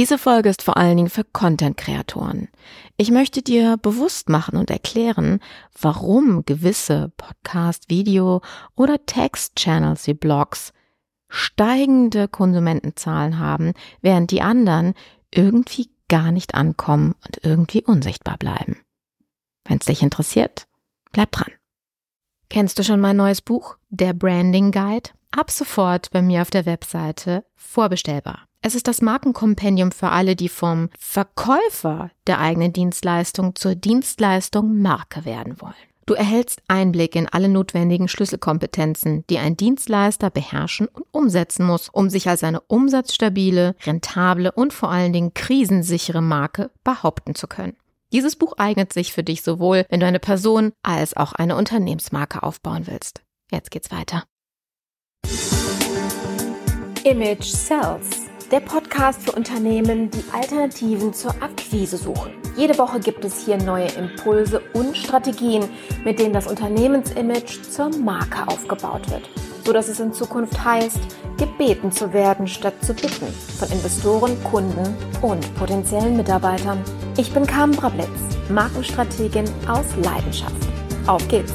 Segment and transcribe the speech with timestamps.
[0.00, 2.48] Diese Folge ist vor allen Dingen für Content-Kreatoren.
[2.96, 5.40] Ich möchte dir bewusst machen und erklären,
[5.78, 8.40] warum gewisse Podcast, Video
[8.74, 10.72] oder Text-Channels wie Blogs
[11.28, 14.94] steigende Konsumentenzahlen haben, während die anderen
[15.34, 18.80] irgendwie gar nicht ankommen und irgendwie unsichtbar bleiben.
[19.66, 20.66] Wenn es dich interessiert,
[21.12, 21.52] bleib dran.
[22.48, 25.10] Kennst du schon mein neues Buch, der Branding Guide?
[25.30, 28.49] Ab sofort bei mir auf der Webseite vorbestellbar.
[28.62, 35.24] Es ist das Markenkompendium für alle, die vom Verkäufer der eigenen Dienstleistung zur Dienstleistung Marke
[35.24, 35.72] werden wollen.
[36.04, 42.10] Du erhältst Einblick in alle notwendigen Schlüsselkompetenzen, die ein Dienstleister beherrschen und umsetzen muss, um
[42.10, 47.76] sich als eine umsatzstabile, rentable und vor allen Dingen krisensichere Marke behaupten zu können.
[48.12, 52.42] Dieses Buch eignet sich für dich sowohl, wenn du eine Person als auch eine Unternehmensmarke
[52.42, 53.22] aufbauen willst.
[53.50, 54.24] Jetzt geht's weiter.
[57.04, 58.19] Image Sells
[58.50, 62.32] der Podcast für Unternehmen, die Alternativen zur Akquise suchen.
[62.56, 65.68] Jede Woche gibt es hier neue Impulse und Strategien,
[66.04, 69.22] mit denen das Unternehmensimage zur Marke aufgebaut wird,
[69.64, 70.98] so dass es in Zukunft heißt,
[71.38, 76.82] gebeten zu werden statt zu bitten von Investoren, Kunden und potenziellen Mitarbeitern.
[77.16, 78.08] Ich bin Carmen Brablitz,
[78.48, 80.56] Markenstrategin aus Leidenschaft.
[81.06, 81.54] Auf geht's!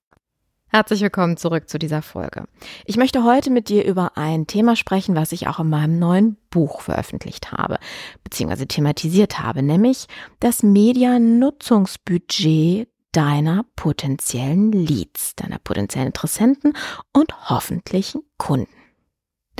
[0.73, 2.45] Herzlich willkommen zurück zu dieser Folge.
[2.85, 6.37] Ich möchte heute mit dir über ein Thema sprechen, was ich auch in meinem neuen
[6.49, 7.77] Buch veröffentlicht habe,
[8.23, 10.07] beziehungsweise thematisiert habe, nämlich
[10.39, 16.71] das Medianutzungsbudget deiner potenziellen Leads, deiner potenziellen Interessenten
[17.11, 18.80] und hoffentlichen Kunden.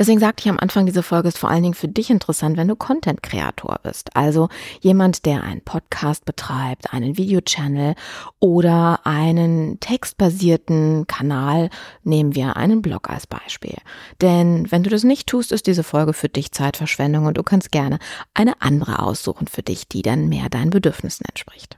[0.02, 2.68] Deswegen sagte ich am Anfang, diese Folge ist vor allen Dingen für dich interessant, wenn
[2.68, 4.16] du Content-Kreator bist.
[4.16, 7.94] Also jemand, der einen Podcast betreibt, einen Videochannel
[8.40, 11.70] oder einen textbasierten Kanal.
[12.04, 13.78] Nehmen wir einen Blog als Beispiel.
[14.22, 17.72] Denn wenn du das nicht tust, ist diese Folge für dich Zeitverschwendung und du kannst
[17.72, 18.00] gerne
[18.34, 21.78] eine andere aussuchen für dich, die dann mehr deinen Bedürfnissen entspricht.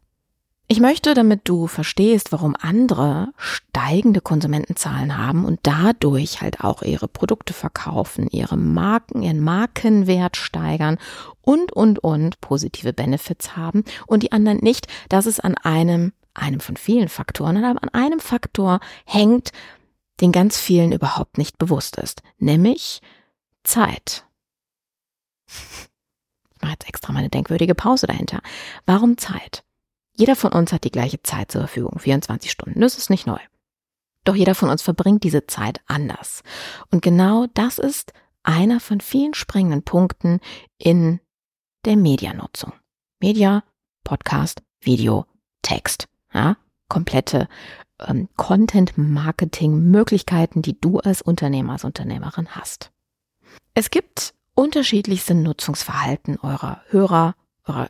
[0.73, 7.07] Ich möchte, damit du verstehst, warum andere steigende Konsumentenzahlen haben und dadurch halt auch ihre
[7.07, 10.97] Produkte verkaufen, ihre Marken, ihren Markenwert steigern
[11.43, 16.59] und, und, und positive Benefits haben und die anderen nicht, dass es an einem, einem
[16.59, 19.51] von vielen Faktoren, aber an einem Faktor hängt,
[20.21, 22.99] den ganz vielen überhaupt nicht bewusst ist, nämlich
[23.63, 24.25] Zeit.
[25.45, 28.41] Ich mache jetzt extra mal eine denkwürdige Pause dahinter.
[28.87, 29.63] Warum Zeit?
[30.15, 32.81] Jeder von uns hat die gleiche Zeit zur Verfügung, 24 Stunden.
[32.81, 33.39] Das ist nicht neu.
[34.23, 36.43] Doch jeder von uns verbringt diese Zeit anders.
[36.91, 38.13] Und genau das ist
[38.43, 40.39] einer von vielen springenden Punkten
[40.77, 41.19] in
[41.85, 42.71] der Medianutzung.
[43.19, 43.63] Media,
[44.03, 45.25] Podcast, Video,
[45.61, 46.07] Text.
[46.33, 46.57] Ja,
[46.89, 47.47] komplette
[47.99, 52.91] ähm, Content-Marketing-Möglichkeiten, die du als Unternehmer, als Unternehmerin hast.
[53.73, 57.35] Es gibt unterschiedlichste Nutzungsverhalten eurer Hörer,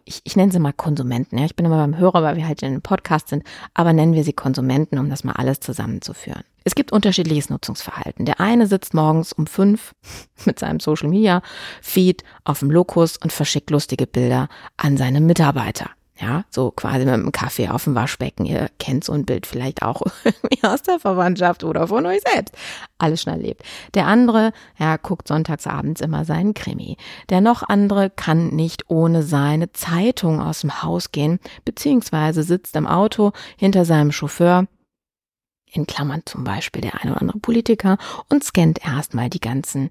[0.06, 1.38] ich, ich nenne sie mal Konsumenten.
[1.38, 4.14] Ja, ich bin immer beim Hörer, weil wir halt in einem Podcast sind, aber nennen
[4.14, 6.44] wir sie Konsumenten, um das mal alles zusammenzuführen.
[6.64, 8.26] Es gibt unterschiedliches Nutzungsverhalten.
[8.26, 9.94] Der eine sitzt morgens um fünf
[10.46, 11.42] mit seinem Social Media
[11.82, 14.48] Feed auf dem Lokus und verschickt lustige Bilder
[14.78, 15.90] an seine Mitarbeiter.
[16.20, 18.46] Ja, so quasi mit einem Kaffee auf dem Waschbecken.
[18.46, 20.04] Ihr kennt so ein Bild vielleicht auch
[20.62, 22.56] aus der Verwandtschaft oder von euch selbst.
[23.00, 23.64] Alles schnell lebt.
[23.96, 26.98] Der andere, ja, guckt sonntags abends immer seinen Krimi.
[27.30, 32.86] Der noch andere kann nicht ohne seine Zeitung aus dem Haus gehen, beziehungsweise sitzt im
[32.86, 34.68] Auto hinter seinem Chauffeur
[35.72, 37.98] in Klammern zum Beispiel der eine oder andere Politiker
[38.30, 39.90] und scannt erstmal die ganzen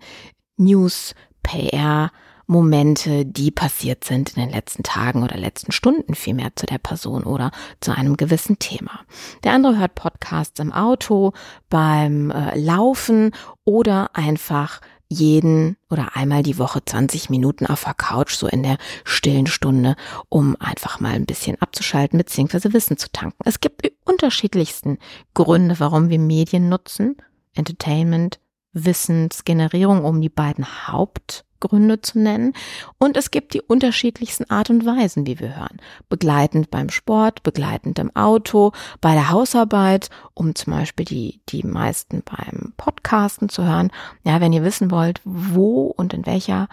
[0.56, 2.12] News, PR,
[2.46, 7.24] Momente, die passiert sind in den letzten Tagen oder letzten Stunden vielmehr zu der Person
[7.24, 7.50] oder
[7.80, 9.00] zu einem gewissen Thema.
[9.44, 11.32] Der andere hört Podcasts im Auto,
[11.70, 13.32] beim äh, Laufen
[13.64, 14.80] oder einfach
[15.12, 19.94] jeden oder einmal die Woche 20 Minuten auf der Couch, so in der stillen Stunde,
[20.28, 22.72] um einfach mal ein bisschen abzuschalten bzw.
[22.72, 23.42] Wissen zu tanken.
[23.44, 24.98] Es gibt die unterschiedlichsten
[25.34, 27.16] Gründe, warum wir Medien nutzen.
[27.54, 28.40] Entertainment,
[28.72, 32.52] Wissensgenerierung, um die beiden Haupt Gründe zu nennen.
[32.98, 35.80] Und es gibt die unterschiedlichsten Art und Weisen, wie wir hören.
[36.08, 42.22] Begleitend beim Sport, begleitend im Auto, bei der Hausarbeit, um zum Beispiel die, die meisten
[42.24, 43.90] beim Podcasten zu hören.
[44.24, 46.68] Ja, wenn ihr wissen wollt, wo und in welcher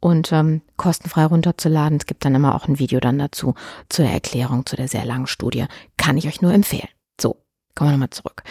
[0.00, 1.98] und ähm, kostenfrei runterzuladen.
[1.98, 3.54] Es gibt dann immer auch ein Video dann dazu
[3.88, 5.66] zur Erklärung zu der sehr langen Studie.
[5.96, 6.88] Kann ich euch nur empfehlen.
[7.20, 7.36] So,
[7.76, 8.42] kommen wir nochmal zurück.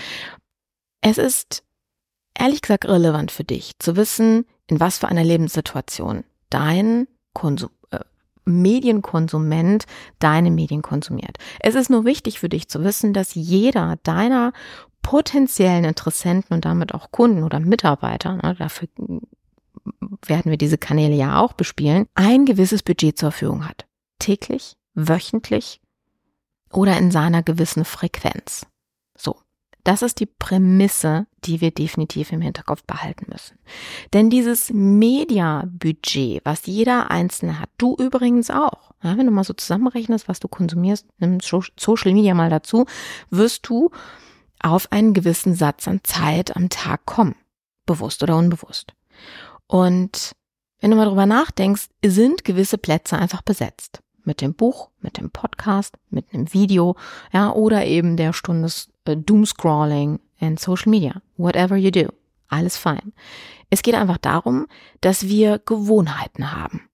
[1.02, 1.64] Es ist
[2.40, 8.00] ehrlich gesagt relevant für dich, zu wissen, in was für einer Lebenssituation dein Konsum, äh,
[8.46, 9.86] Medienkonsument
[10.20, 11.38] deine Medien konsumiert.
[11.60, 14.54] Es ist nur wichtig für dich zu wissen, dass jeder deiner
[15.02, 18.88] potenziellen Interessenten und damit auch Kunden oder Mitarbeiter, ne, dafür
[20.26, 23.86] werden wir diese Kanäle ja auch bespielen, ein gewisses Budget zur Verfügung hat.
[24.20, 25.80] Täglich, wöchentlich
[26.72, 28.66] oder in seiner gewissen Frequenz.
[29.84, 33.58] Das ist die Prämisse, die wir definitiv im Hinterkopf behalten müssen.
[34.14, 39.54] Denn dieses Media-Budget, was jeder Einzelne hat, du übrigens auch, ja, wenn du mal so
[39.54, 42.86] zusammenrechnest, was du konsumierst, nimm Social Media mal dazu,
[43.30, 43.92] wirst du
[44.62, 47.36] auf einen gewissen Satz an Zeit am Tag kommen.
[47.86, 48.94] Bewusst oder unbewusst.
[49.68, 50.34] Und
[50.82, 55.32] wenn du mal drüber nachdenkst, sind gewisse Plätze einfach besetzt mit dem Buch, mit dem
[55.32, 56.96] Podcast, mit einem Video,
[57.34, 58.70] ja, oder eben der Stunde
[59.10, 61.22] äh, Doomscrolling in Social Media.
[61.38, 62.10] Whatever you do.
[62.48, 63.14] Alles fein.
[63.70, 64.68] Es geht einfach darum,
[65.02, 66.90] dass wir Gewohnheiten haben.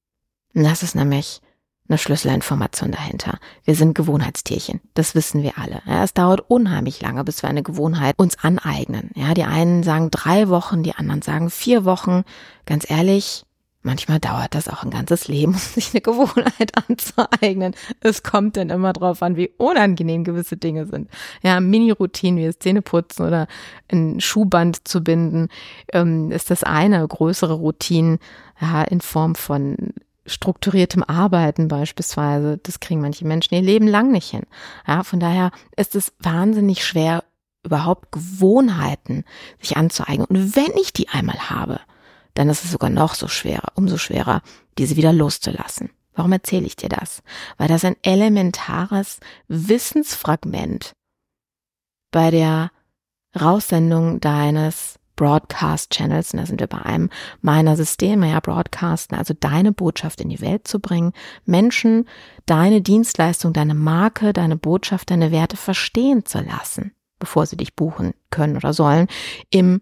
[0.53, 1.41] Das ist nämlich
[1.87, 3.37] eine Schlüsselinformation dahinter.
[3.63, 4.81] Wir sind Gewohnheitstierchen.
[4.95, 5.81] Das wissen wir alle.
[5.85, 9.11] Ja, es dauert unheimlich lange, bis wir eine Gewohnheit uns aneignen.
[9.15, 12.23] Ja, die einen sagen drei Wochen, die anderen sagen vier Wochen.
[12.65, 13.45] Ganz ehrlich,
[13.85, 17.75] Manchmal dauert das auch ein ganzes Leben, um sich eine Gewohnheit anzueignen.
[17.99, 21.07] Es kommt dann immer drauf an, wie unangenehm gewisse Dinge sind.
[21.43, 23.47] Ja, Mini-Routinen wie das Zähneputzen oder
[23.91, 25.49] ein Schuhband zu binden,
[25.93, 27.07] ähm, ist das eine.
[27.07, 28.17] Größere Routinen,
[28.59, 29.93] ja, in Form von
[30.25, 34.47] strukturiertem Arbeiten beispielsweise, das kriegen manche Menschen ihr Leben lang nicht hin.
[34.87, 37.23] Ja, von daher ist es wahnsinnig schwer,
[37.63, 39.25] überhaupt Gewohnheiten
[39.61, 40.25] sich anzueignen.
[40.25, 41.79] Und wenn ich die einmal habe,
[42.35, 44.41] dann ist es sogar noch so schwerer, umso schwerer,
[44.77, 45.89] diese wieder loszulassen.
[46.13, 47.23] Warum erzähle ich dir das?
[47.57, 50.93] Weil das ein elementares Wissensfragment
[52.11, 52.71] bei der
[53.39, 57.09] Raussendung deines Broadcast Channels, und da sind wir bei einem
[57.41, 61.13] meiner Systeme, ja, Broadcasten, also deine Botschaft in die Welt zu bringen,
[61.45, 62.07] Menschen
[62.45, 68.13] deine Dienstleistung, deine Marke, deine Botschaft, deine Werte verstehen zu lassen, bevor sie dich buchen
[68.29, 69.07] können oder sollen,
[69.49, 69.81] im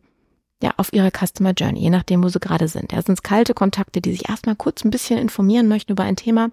[0.64, 2.94] ja, auf ihrer Customer Journey, je nachdem, wo sie gerade sind.
[2.94, 6.16] Ja, sind es kalte Kontakte, die sich erstmal kurz ein bisschen informieren möchten über ein
[6.16, 6.52] Thema?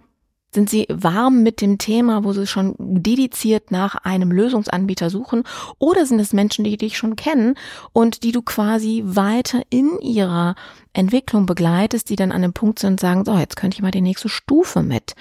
[0.53, 5.45] Sind sie warm mit dem Thema, wo sie schon dediziert nach einem Lösungsanbieter suchen?
[5.79, 7.55] Oder sind es Menschen, die dich schon kennen
[7.93, 10.57] und die du quasi weiter in ihrer
[10.93, 13.93] Entwicklung begleitest, die dann an dem Punkt sind und sagen, so, jetzt könnte ich mal
[13.93, 15.15] die nächste Stufe mit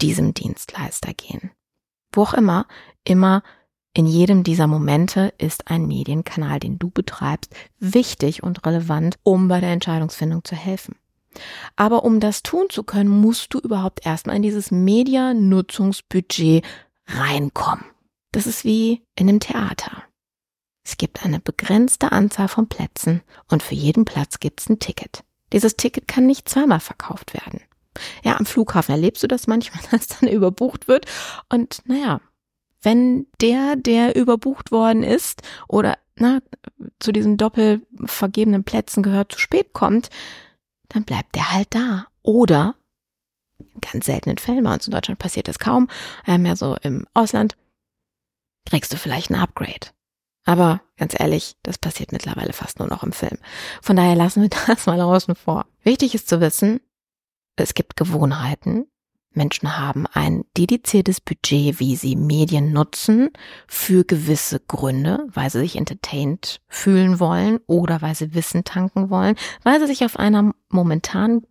[0.00, 1.50] diesem Dienstleister gehen.
[2.12, 2.66] Wo auch immer,
[3.02, 3.42] immer
[3.98, 9.58] in jedem dieser Momente ist ein Medienkanal, den du betreibst, wichtig und relevant, um bei
[9.58, 10.94] der Entscheidungsfindung zu helfen.
[11.74, 16.64] Aber um das tun zu können, musst du überhaupt erstmal in dieses Medianutzungsbudget
[17.08, 17.86] reinkommen.
[18.30, 20.04] Das ist wie in einem Theater.
[20.84, 25.24] Es gibt eine begrenzte Anzahl von Plätzen und für jeden Platz gibt es ein Ticket.
[25.52, 27.62] Dieses Ticket kann nicht zweimal verkauft werden.
[28.22, 31.06] Ja, am Flughafen erlebst du das manchmal, dass dann überbucht wird
[31.48, 32.20] und naja,
[32.82, 36.40] wenn der, der überbucht worden ist oder na,
[36.98, 40.10] zu diesen doppel vergebenen Plätzen gehört, zu spät kommt,
[40.88, 42.06] dann bleibt der halt da.
[42.22, 42.74] Oder
[43.58, 45.88] in ganz seltenen Fällen, bei uns in Deutschland passiert das kaum,
[46.26, 47.56] mehr so im Ausland,
[48.66, 49.88] kriegst du vielleicht ein Upgrade.
[50.44, 53.38] Aber ganz ehrlich, das passiert mittlerweile fast nur noch im Film.
[53.82, 55.66] Von daher lassen wir das mal außen vor.
[55.82, 56.80] Wichtig ist zu wissen,
[57.56, 58.86] es gibt Gewohnheiten,
[59.38, 63.30] Menschen haben ein dediziertes Budget, wie sie Medien nutzen
[63.66, 69.36] für gewisse Gründe, weil sie sich entertained fühlen wollen oder weil sie Wissen tanken wollen,
[69.62, 71.46] weil sie sich auf einer momentan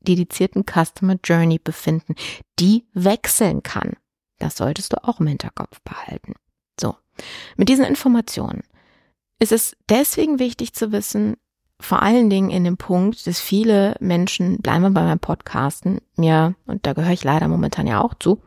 [0.00, 2.14] dedizierten Customer Journey befinden,
[2.58, 3.94] die wechseln kann.
[4.38, 6.34] Das solltest du auch im Hinterkopf behalten.
[6.78, 6.96] So,
[7.56, 8.62] mit diesen Informationen
[9.38, 11.36] ist es deswegen wichtig zu wissen,
[11.80, 16.54] vor allen Dingen in dem Punkt, dass viele Menschen, bleiben wir bei meinem Podcasten, mir,
[16.66, 18.40] und da gehöre ich leider momentan ja auch zu,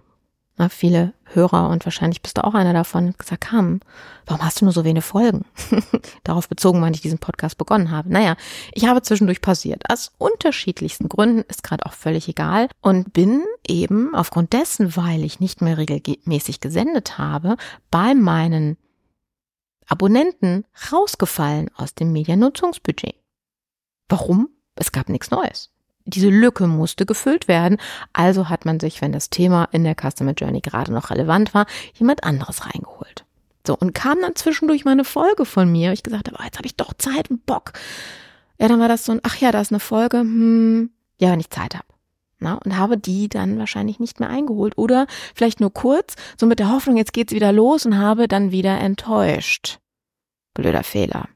[0.69, 3.79] viele Hörer und wahrscheinlich bist du auch einer davon, gesagt haben,
[4.25, 5.45] warum hast du nur so wenige Folgen?
[6.23, 8.11] Darauf bezogen, wann ich diesen Podcast begonnen habe.
[8.11, 8.35] Naja,
[8.71, 9.83] ich habe zwischendurch pausiert.
[9.89, 12.69] Aus unterschiedlichsten Gründen, ist gerade auch völlig egal.
[12.81, 17.57] Und bin eben aufgrund dessen, weil ich nicht mehr regelmäßig gesendet habe,
[17.89, 18.77] bei meinen
[19.87, 23.15] Abonnenten rausgefallen aus dem Mediennutzungsbudget.
[24.13, 24.49] Warum?
[24.75, 25.71] Es gab nichts Neues.
[26.05, 27.77] Diese Lücke musste gefüllt werden,
[28.11, 31.65] also hat man sich, wenn das Thema in der Customer Journey gerade noch relevant war,
[31.95, 33.25] jemand anderes reingeholt.
[33.65, 36.59] So, und kam dann zwischendurch mal eine Folge von mir, ich gesagt habe, oh, jetzt
[36.59, 37.73] habe ich doch Zeit und Bock.
[38.59, 41.39] Ja, dann war das so ein, ach ja, da ist eine Folge, hm, ja, wenn
[41.39, 41.87] ich Zeit habe.
[42.37, 46.59] Na, und habe die dann wahrscheinlich nicht mehr eingeholt oder vielleicht nur kurz, so mit
[46.59, 49.79] der Hoffnung, jetzt geht's wieder los und habe dann wieder enttäuscht.
[50.53, 51.29] Blöder Fehler.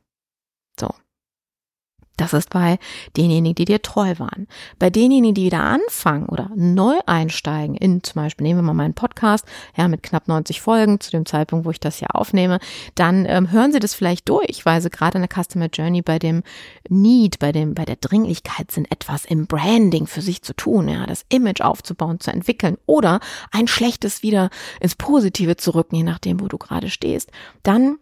[2.18, 2.80] Das ist bei
[3.16, 4.48] denjenigen, die dir treu waren.
[4.80, 8.96] Bei denjenigen, die wieder anfangen oder neu einsteigen in zum Beispiel, nehmen wir mal meinen
[8.96, 9.46] Podcast,
[9.76, 12.60] ja, mit knapp 90 Folgen zu dem Zeitpunkt, wo ich das hier aufnehme,
[12.96, 16.18] dann ähm, hören Sie das vielleicht durch, weil Sie gerade in der Customer Journey bei
[16.18, 16.42] dem
[16.90, 21.06] Need, bei dem, bei der Dringlichkeit sind, etwas im Branding für sich zu tun, ja,
[21.06, 23.20] das Image aufzubauen, zu entwickeln oder
[23.52, 24.50] ein schlechtes wieder
[24.82, 27.32] ins Positive zu rücken, je nachdem, wo du gerade stehst.
[27.62, 27.98] Dann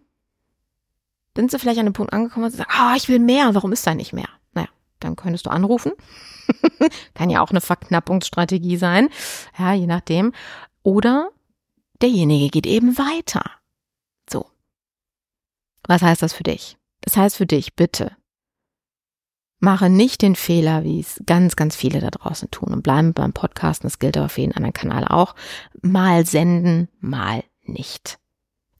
[1.36, 3.54] sind sie vielleicht an einem Punkt angekommen, wo sie sagen, ah, oh, ich will mehr,
[3.54, 4.30] warum ist da nicht mehr?
[4.54, 5.92] Naja, dann könntest du anrufen.
[7.13, 9.10] Kann ja auch eine Verknappungsstrategie sein,
[9.58, 10.34] ja, je nachdem.
[10.84, 11.30] Oder
[12.01, 13.44] derjenige geht eben weiter.
[14.30, 14.46] So.
[15.88, 16.77] Was heißt das für dich?
[17.01, 18.15] Das heißt für dich, bitte,
[19.60, 23.34] mache nicht den Fehler, wie es ganz, ganz viele da draußen tun und bleiben beim
[23.34, 25.36] Podcasten, das gilt aber für jeden anderen Kanal auch,
[25.82, 28.20] mal senden, mal nicht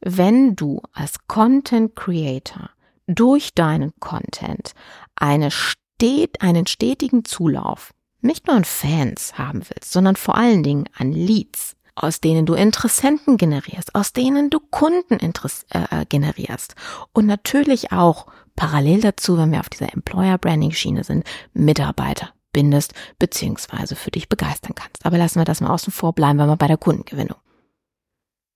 [0.02, 2.70] wenn du als Content Creator
[3.08, 4.74] durch deinen Content
[5.16, 10.90] eine stet, einen stetigen Zulauf nicht nur an Fans haben willst, sondern vor allen Dingen
[10.98, 16.76] an Leads, aus denen du Interessenten generierst, aus denen du Kunden äh, generierst
[17.14, 18.26] und natürlich auch
[18.56, 24.30] parallel dazu, wenn wir auf dieser Employer Branding Schiene sind, Mitarbeiter bindest beziehungsweise für dich
[24.30, 25.06] begeistern kannst.
[25.06, 27.38] Aber lassen wir das mal außen vor, bleiben wir mal bei der Kundengewinnung.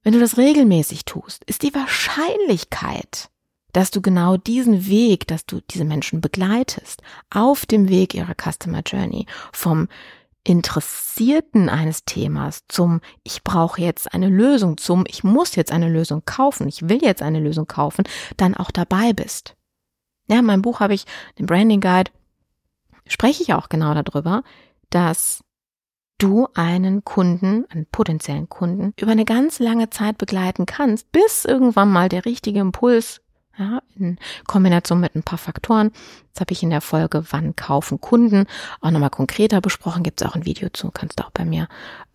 [0.09, 3.29] Wenn du das regelmäßig tust, ist die Wahrscheinlichkeit,
[3.73, 8.81] dass du genau diesen Weg, dass du diese Menschen begleitest, auf dem Weg ihrer Customer
[8.83, 9.87] Journey, vom
[10.43, 16.23] Interessierten eines Themas zum Ich brauche jetzt eine Lösung, zum Ich muss jetzt eine Lösung
[16.25, 18.03] kaufen, ich will jetzt eine Lösung kaufen,
[18.35, 19.55] dann auch dabei bist.
[20.27, 21.05] Ja, in meinem Buch habe ich
[21.37, 22.09] den Branding Guide,
[23.05, 24.41] spreche ich auch genau darüber,
[24.89, 25.43] dass
[26.19, 31.91] du einen Kunden, einen potenziellen Kunden, über eine ganz lange Zeit begleiten kannst, bis irgendwann
[31.91, 33.21] mal der richtige Impuls,
[33.57, 35.91] ja, in Kombination mit ein paar Faktoren.
[36.33, 38.45] Das habe ich in der Folge Wann kaufen Kunden
[38.79, 40.03] auch nochmal konkreter besprochen.
[40.03, 41.67] Gibt es auch ein Video zu, kannst du auch bei mir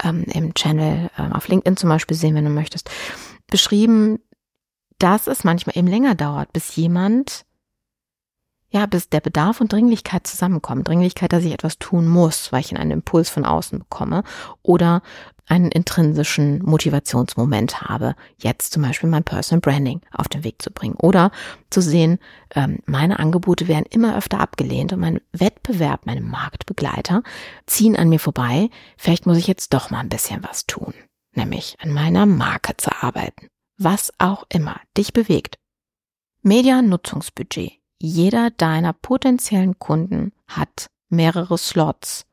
[0.02, 2.90] ähm, im Channel ähm, auf LinkedIn zum Beispiel sehen, wenn du möchtest.
[3.50, 4.20] Beschrieben,
[4.98, 7.43] dass es manchmal eben länger dauert, bis jemand
[8.74, 10.82] ja, bis der Bedarf und Dringlichkeit zusammenkommen.
[10.82, 14.24] Dringlichkeit, dass ich etwas tun muss, weil ich einen Impuls von außen bekomme
[14.62, 15.00] oder
[15.46, 20.96] einen intrinsischen Motivationsmoment habe, jetzt zum Beispiel mein Personal Branding auf den Weg zu bringen
[20.96, 21.30] oder
[21.70, 22.18] zu sehen,
[22.56, 27.22] ähm, meine Angebote werden immer öfter abgelehnt und mein Wettbewerb, meine Marktbegleiter
[27.66, 28.70] ziehen an mir vorbei.
[28.96, 30.94] Vielleicht muss ich jetzt doch mal ein bisschen was tun,
[31.32, 33.46] nämlich an meiner Marke zu arbeiten.
[33.78, 35.58] Was auch immer dich bewegt.
[36.42, 42.26] Medianutzungsbudget jeder deiner potenziellen Kunden hat mehrere Slots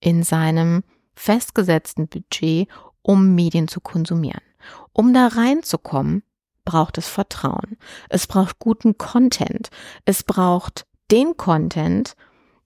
[0.00, 0.84] in seinem
[1.14, 2.68] festgesetzten Budget,
[3.02, 4.42] um Medien zu konsumieren.
[4.92, 6.22] Um da reinzukommen,
[6.64, 7.78] braucht es Vertrauen.
[8.08, 9.70] Es braucht guten Content.
[10.04, 12.14] Es braucht den Content,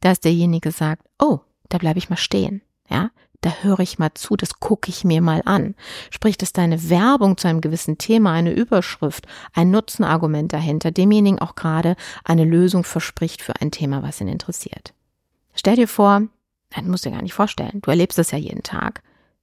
[0.00, 2.62] dass derjenige sagt, oh, da bleibe ich mal stehen.
[2.90, 3.10] Ja,
[3.42, 5.74] da höre ich mal zu, das gucke ich mir mal an.
[6.10, 11.54] Sprich, dass deine Werbung zu einem gewissen Thema, eine Überschrift, ein Nutzenargument dahinter, demjenigen auch
[11.54, 14.94] gerade eine Lösung verspricht für ein Thema, was ihn interessiert.
[15.54, 16.22] Stell dir vor,
[16.70, 19.02] das musst du dir gar nicht vorstellen, du erlebst es ja jeden Tag.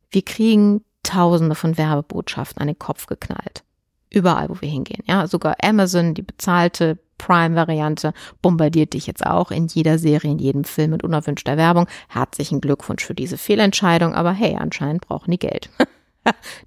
[0.09, 3.63] Wir kriegen tausende von Werbebotschaften an den Kopf geknallt.
[4.09, 5.03] Überall, wo wir hingehen.
[5.05, 10.63] Ja, sogar Amazon, die bezahlte Prime-Variante bombardiert dich jetzt auch in jeder Serie, in jedem
[10.63, 11.85] Film mit unerwünschter Werbung.
[12.07, 15.69] Herzlichen Glückwunsch für diese Fehlentscheidung, aber hey, anscheinend brauchen die Geld.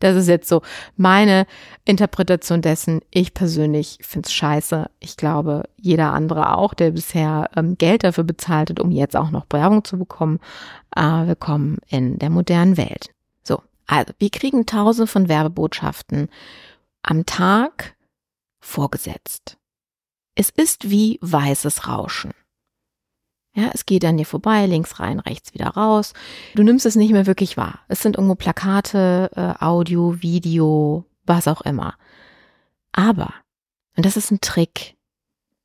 [0.01, 0.63] Das ist jetzt so
[0.97, 1.47] meine
[1.85, 3.01] Interpretation dessen.
[3.11, 4.91] Ich persönlich finde es scheiße.
[4.99, 9.31] Ich glaube, jeder andere auch, der bisher ähm, Geld dafür bezahlt hat, um jetzt auch
[9.31, 10.41] noch Werbung zu bekommen.
[10.97, 13.11] Äh, willkommen in der modernen Welt.
[13.43, 16.29] So, also wir kriegen tausende von Werbebotschaften
[17.03, 17.95] am Tag
[18.61, 19.59] vorgesetzt.
[20.35, 22.33] Es ist wie weißes Rauschen.
[23.55, 26.15] Ja, es geht an dir vorbei, links rein, rechts wieder raus.
[26.55, 27.81] Du nimmst es nicht mehr wirklich wahr.
[27.89, 31.95] Es sind irgendwo Plakate, äh, Audio, Video, was auch immer.
[32.93, 33.35] Aber,
[33.95, 34.97] und das ist ein Trick,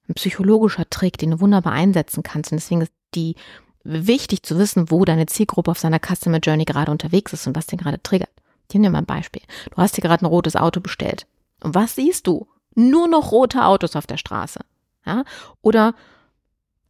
[0.09, 2.51] ein psychologischer Trick, den du wunderbar einsetzen kannst.
[2.51, 3.35] Und deswegen ist die
[3.83, 7.67] wichtig zu wissen, wo deine Zielgruppe auf seiner Customer Journey gerade unterwegs ist und was
[7.67, 8.31] den gerade triggert.
[8.67, 9.43] Ich nehme dir mal ein Beispiel.
[9.71, 11.25] Du hast dir gerade ein rotes Auto bestellt.
[11.61, 12.47] Und was siehst du?
[12.77, 14.59] Nur noch rote Autos auf der Straße.
[15.03, 15.23] Ja?
[15.63, 15.95] Oder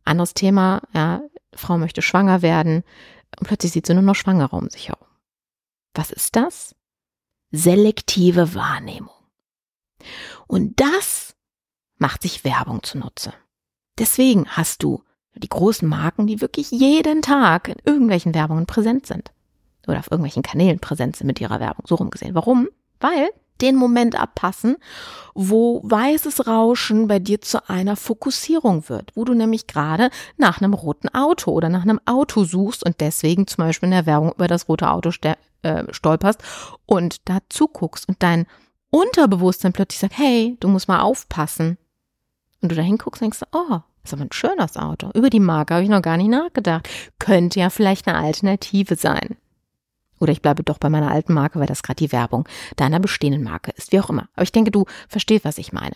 [0.04, 1.22] anderes Thema, ja,
[1.54, 2.84] Frau möchte schwanger werden
[3.40, 5.08] und plötzlich sieht sie nur noch Schwangere um sich herum.
[5.94, 6.76] Was ist das?
[7.52, 9.16] Selektive Wahrnehmung.
[10.46, 11.36] Und das
[11.98, 13.34] macht sich Werbung zunutze.
[13.98, 15.04] Deswegen hast du
[15.36, 19.32] die großen Marken, die wirklich jeden Tag in irgendwelchen Werbungen präsent sind.
[19.88, 21.86] Oder auf irgendwelchen Kanälen präsent sind mit ihrer Werbung.
[21.88, 22.36] So rumgesehen.
[22.36, 22.68] Warum?
[23.00, 23.30] Weil
[23.62, 24.78] den Moment abpassen,
[25.34, 30.74] wo weißes Rauschen bei dir zu einer Fokussierung wird, wo du nämlich gerade nach einem
[30.74, 34.48] roten Auto oder nach einem Auto suchst und deswegen zum Beispiel in der Werbung über
[34.48, 35.12] das rote Auto
[35.62, 36.42] äh, stolperst
[36.86, 38.46] und da zuguckst und dein
[38.90, 41.78] Unterbewusstsein plötzlich sagt, hey, du musst mal aufpassen.
[42.62, 45.12] Und du da hinguckst und denkst, oh, ist aber ein schönes Auto.
[45.14, 46.90] Über die Marke habe ich noch gar nicht nachgedacht.
[47.20, 49.38] Könnte ja vielleicht eine Alternative sein.
[50.20, 53.44] Oder ich bleibe doch bei meiner alten Marke, weil das gerade die Werbung deiner bestehenden
[53.44, 54.30] Marke ist, wie auch immer.
[54.34, 55.96] Aber ich denke, du verstehst, was ich meine.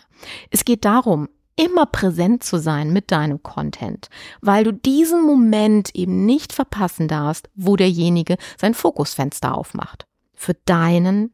[0.50, 4.08] Es geht darum, immer präsent zu sein mit deinem Content,
[4.40, 10.06] weil du diesen Moment eben nicht verpassen darfst, wo derjenige sein Fokusfenster aufmacht.
[10.34, 11.32] Für deinen,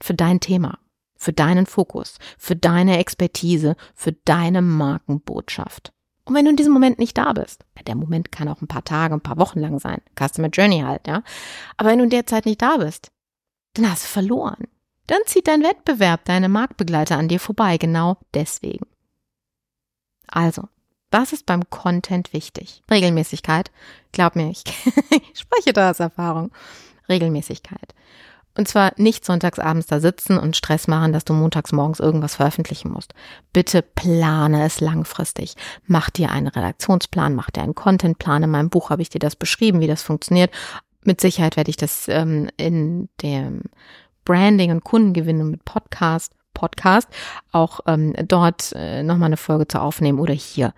[0.00, 0.78] für dein Thema,
[1.16, 5.93] für deinen Fokus, für deine Expertise, für deine Markenbotschaft.
[6.24, 8.84] Und wenn du in diesem Moment nicht da bist, der Moment kann auch ein paar
[8.84, 11.22] Tage, ein paar Wochen lang sein, Customer Journey halt, ja.
[11.76, 13.10] Aber wenn du in der Zeit nicht da bist,
[13.74, 14.66] dann hast du verloren.
[15.06, 18.86] Dann zieht dein Wettbewerb, deine Marktbegleiter an dir vorbei, genau deswegen.
[20.28, 20.68] Also,
[21.10, 22.82] was ist beim Content wichtig?
[22.90, 23.70] Regelmäßigkeit.
[24.12, 24.64] Glaub mir, ich,
[25.34, 26.50] spreche da aus Erfahrung.
[27.08, 27.94] Regelmäßigkeit.
[28.56, 32.36] Und zwar nicht sonntags abends da sitzen und Stress machen, dass du montags morgens irgendwas
[32.36, 33.12] veröffentlichen musst.
[33.52, 35.54] Bitte plane es langfristig.
[35.86, 38.44] Mach dir einen Redaktionsplan, mach dir einen Contentplan.
[38.44, 40.52] In meinem Buch habe ich dir das beschrieben, wie das funktioniert.
[41.02, 43.62] Mit Sicherheit werde ich das ähm, in dem
[44.24, 47.08] Branding und Kundengewinnung mit Podcast, Podcast
[47.50, 50.72] auch ähm, dort äh, nochmal eine Folge zu aufnehmen oder hier.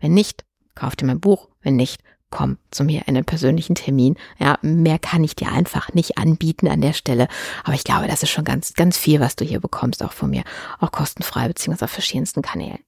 [0.00, 1.48] Wenn nicht, kauf dir mein Buch.
[1.62, 4.16] Wenn nicht, komm zu mir in einen persönlichen Termin.
[4.38, 7.28] Ja, mehr kann ich dir einfach nicht anbieten an der Stelle.
[7.64, 10.30] Aber ich glaube, das ist schon ganz, ganz viel, was du hier bekommst, auch von
[10.30, 10.44] mir.
[10.78, 12.78] Auch kostenfrei, beziehungsweise auf verschiedensten Kanälen.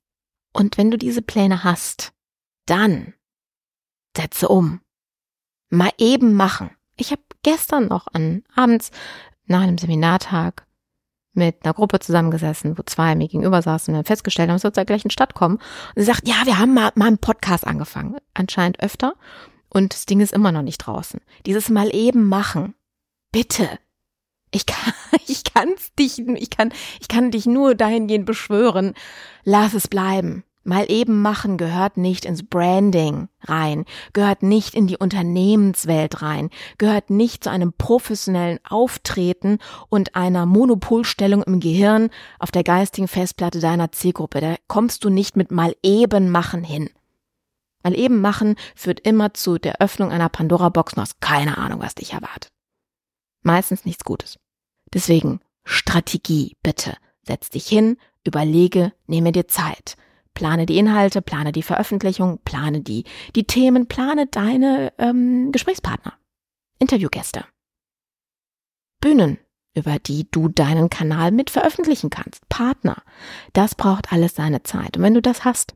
[0.53, 2.13] Und wenn du diese Pläne hast,
[2.67, 3.15] dann
[4.17, 4.81] setze um.
[5.71, 6.71] Mal eben machen.
[6.97, 8.91] Ich habe gestern noch an abends
[9.47, 10.67] nach einem Seminartag
[11.35, 14.85] mit einer Gruppe zusammengesessen, wo zwei mir gegenüber saßen und festgestellt haben, es wird zur
[14.85, 15.57] gleichen Stadt kommen.
[15.57, 15.63] Und
[15.97, 18.17] sie sagt, ja, wir haben mal, mal einen Podcast angefangen.
[18.35, 19.15] Anscheinend öfter.
[19.69, 21.21] Und das Ding ist immer noch nicht draußen.
[21.47, 22.75] Dieses Mal eben machen.
[23.33, 23.69] Bitte.
[24.51, 24.93] Ich kann,
[25.27, 28.95] ich kann's dich, ich kann, ich kann dich nur dahingehend beschwören.
[29.45, 30.45] Lass es bleiben.
[30.65, 37.11] Mal eben machen gehört nicht ins Branding rein, gehört nicht in die Unternehmenswelt rein, gehört
[37.11, 43.91] nicht zu einem professionellen Auftreten und einer Monopolstellung im Gehirn auf der geistigen Festplatte deiner
[43.91, 44.41] Zielgruppe.
[44.41, 46.91] Da kommst du nicht mit mal eben machen hin.
[47.83, 51.97] Mal eben machen führt immer zu der Öffnung einer Pandora-Box und hast keine Ahnung, was
[51.97, 52.53] dich erwartet.
[53.43, 54.39] Meistens nichts Gutes.
[54.95, 56.97] Deswegen Strategie, bitte.
[57.25, 59.97] Setz dich hin, überlege, nehme dir Zeit.
[60.35, 66.15] Plane die Inhalte, plane die Veröffentlichung, plane die, die Themen, plane deine ähm, Gesprächspartner,
[66.79, 67.45] Interviewgäste,
[69.01, 69.39] Bühnen,
[69.75, 73.03] über die du deinen Kanal mit veröffentlichen kannst, Partner.
[73.53, 74.97] Das braucht alles seine Zeit.
[74.97, 75.75] Und wenn du das hast,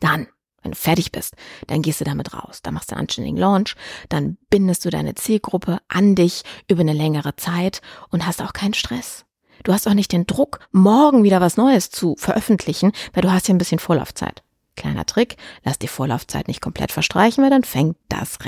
[0.00, 0.26] dann,
[0.62, 1.34] wenn du fertig bist,
[1.66, 2.60] dann gehst du damit raus.
[2.62, 3.76] Dann machst du einen anständigen Launch,
[4.08, 8.74] dann bindest du deine Zielgruppe an dich über eine längere Zeit und hast auch keinen
[8.74, 9.24] Stress.
[9.64, 13.48] Du hast auch nicht den Druck, morgen wieder was Neues zu veröffentlichen, weil du hast
[13.48, 14.42] ja ein bisschen Vorlaufzeit.
[14.76, 18.38] Kleiner Trick, lass die Vorlaufzeit nicht komplett verstreichen, weil dann fängt das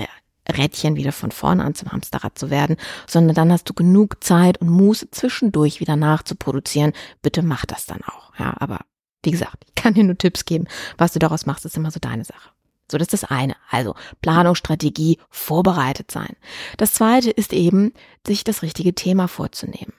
[0.48, 2.76] Rädchen wieder von vorne an zum Hamsterrad zu werden,
[3.06, 6.92] sondern dann hast du genug Zeit und Muße zwischendurch wieder nachzuproduzieren.
[7.22, 8.32] Bitte mach das dann auch.
[8.38, 8.80] Ja, aber
[9.22, 10.68] Wie gesagt, ich kann dir nur Tipps geben.
[10.98, 12.50] Was du daraus machst, ist immer so deine Sache.
[12.88, 13.56] So, das ist das eine.
[13.70, 16.36] Also Planung, Strategie, vorbereitet sein.
[16.76, 17.92] Das zweite ist eben,
[18.24, 19.94] sich das richtige Thema vorzunehmen.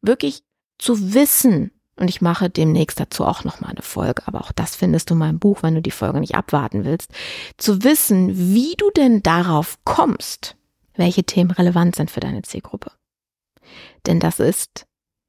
[0.00, 0.44] Wirklich
[0.78, 5.10] zu wissen, und ich mache demnächst dazu auch nochmal eine Folge, aber auch das findest
[5.10, 7.10] du in meinem Buch, wenn du die Folge nicht abwarten willst,
[7.56, 10.56] zu wissen, wie du denn darauf kommst,
[10.94, 12.92] welche Themen relevant sind für deine Zielgruppe.
[14.06, 14.86] Denn das ist,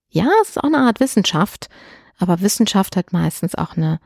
[0.09, 1.69] ja, es ist auch eine Art Wissenschaft,
[2.19, 3.99] aber Wissenschaft hat meistens auch eine,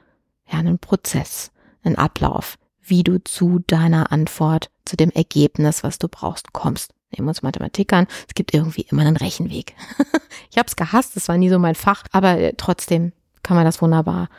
[0.50, 1.52] ja, einen Prozess,
[1.84, 6.93] einen Ablauf, wie du zu deiner Antwort, zu dem Ergebnis, was du brauchst, kommst.
[7.16, 8.08] Nehmen uns Mathematik an.
[8.28, 9.76] Es gibt irgendwie immer einen Rechenweg.
[10.52, 13.66] ich habe es gehasst, das war nie so mein Fach, aber äh, trotzdem kann man
[13.66, 14.30] das wunderbar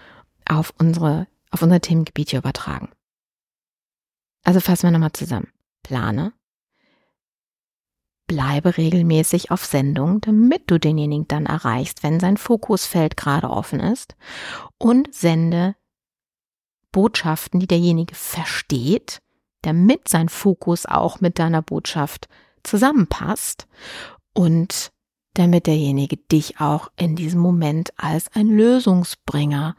[0.48, 2.90] auf unsere, auf unser Themengebiet hier übertragen.
[4.44, 5.48] Also fassen wir nochmal zusammen.
[5.82, 6.32] Plane.
[8.26, 14.16] Bleibe regelmäßig auf Sendung, damit du denjenigen dann erreichst, wenn sein Fokusfeld gerade offen ist.
[14.78, 15.76] Und sende
[16.90, 19.20] Botschaften, die derjenige versteht,
[19.62, 22.28] damit sein Fokus auch mit deiner Botschaft
[22.64, 23.68] zusammenpasst
[24.32, 24.92] und
[25.34, 29.76] damit derjenige dich auch in diesem Moment als ein Lösungsbringer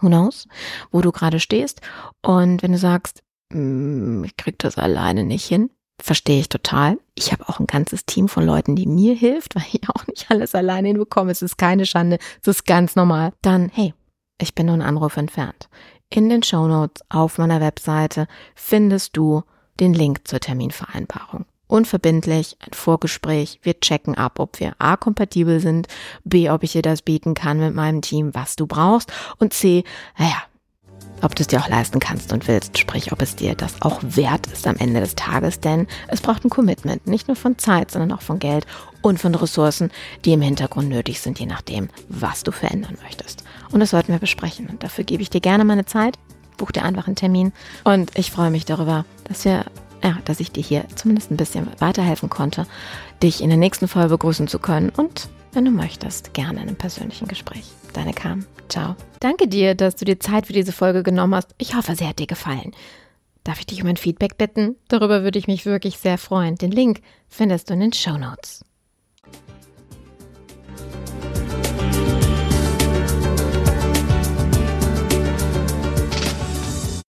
[0.00, 0.48] who knows,
[0.90, 1.80] wo du gerade stehst.
[2.22, 3.22] Und wenn du sagst,
[3.52, 6.98] ich krieg das alleine nicht hin, verstehe ich total.
[7.14, 10.30] Ich habe auch ein ganzes Team von Leuten, die mir hilft, weil ich auch nicht
[10.30, 11.32] alles alleine hinbekomme.
[11.32, 13.32] Es ist keine Schande, es ist ganz normal.
[13.42, 13.94] Dann, hey,
[14.40, 15.68] ich bin nur einen Anruf entfernt.
[16.08, 19.42] In den Show Notes auf meiner Webseite findest du
[19.78, 23.60] den Link zur Terminvereinbarung unverbindlich, ein Vorgespräch.
[23.62, 25.86] Wir checken ab, ob wir A kompatibel sind,
[26.24, 29.84] B, ob ich dir das bieten kann mit meinem Team, was du brauchst und C,
[30.18, 30.42] naja,
[31.22, 34.00] ob du es dir auch leisten kannst und willst, sprich, ob es dir das auch
[34.02, 37.90] wert ist am Ende des Tages, denn es braucht ein Commitment, nicht nur von Zeit,
[37.90, 38.66] sondern auch von Geld
[39.02, 39.90] und von Ressourcen,
[40.24, 43.44] die im Hintergrund nötig sind, je nachdem, was du verändern möchtest.
[43.70, 44.66] Und das sollten wir besprechen.
[44.68, 46.18] Und dafür gebe ich dir gerne meine Zeit,
[46.56, 47.52] buch dir einfach einen Termin.
[47.84, 49.64] Und ich freue mich darüber, dass wir
[50.02, 52.66] ja, dass ich dir hier zumindest ein bisschen weiterhelfen konnte,
[53.22, 54.90] dich in der nächsten Folge begrüßen zu können.
[54.90, 57.64] Und wenn du möchtest, gerne in einem persönlichen Gespräch.
[57.92, 58.46] Deine Kam.
[58.68, 58.96] Ciao.
[59.20, 61.54] Danke dir, dass du dir Zeit für diese Folge genommen hast.
[61.58, 62.72] Ich hoffe, sie hat dir gefallen.
[63.44, 64.76] Darf ich dich um ein Feedback bitten?
[64.88, 66.56] Darüber würde ich mich wirklich sehr freuen.
[66.56, 68.59] Den Link findest du in den Show Notes.